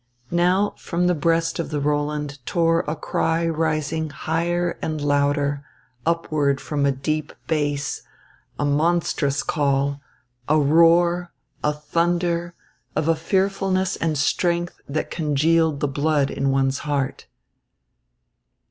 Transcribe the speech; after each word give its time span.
Now, 0.31 0.73
from 0.79 1.05
the 1.05 1.13
breast 1.13 1.59
of 1.59 1.69
the 1.69 1.79
Roland, 1.79 2.43
tore 2.47 2.79
a 2.87 2.95
cry 2.95 3.47
rising 3.47 4.09
higher 4.09 4.79
and 4.81 4.99
louder, 4.99 5.63
upward 6.07 6.59
from 6.59 6.87
a 6.87 6.91
deep 6.91 7.31
bass, 7.45 8.01
a 8.57 8.65
monstrous 8.65 9.43
call, 9.43 10.01
a 10.49 10.57
roar, 10.59 11.31
a 11.63 11.71
thunder, 11.71 12.55
of 12.95 13.07
a 13.07 13.15
fearfulness 13.15 13.95
and 13.95 14.17
strength 14.17 14.81
that 14.89 15.11
congealed 15.11 15.81
the 15.81 15.87
blood 15.87 16.31
in 16.31 16.49
one's 16.49 16.79
heart. 16.79 17.27